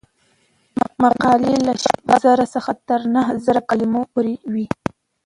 مقالې 1.03 1.55
له 1.67 1.73
شپږ 1.83 2.11
زره 2.23 2.45
څخه 2.53 2.71
تر 2.87 3.01
نهه 3.15 3.31
زره 3.45 3.61
کلمو 3.69 4.01
پورې 4.13 4.33
وي. 4.53 4.65